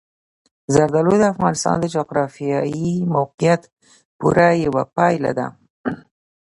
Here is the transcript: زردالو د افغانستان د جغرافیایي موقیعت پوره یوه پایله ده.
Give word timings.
زردالو 0.73 1.13
د 1.19 1.23
افغانستان 1.33 1.75
د 1.79 1.85
جغرافیایي 1.95 2.91
موقیعت 3.15 3.61
پوره 4.17 4.49
یوه 4.65 4.83
پایله 4.95 5.31
ده. 5.37 5.47